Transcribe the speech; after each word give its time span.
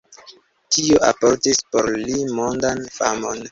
Tio 0.75 1.01
alportis 1.09 1.61
por 1.77 1.91
li 2.09 2.19
mondan 2.41 2.85
famon. 2.99 3.49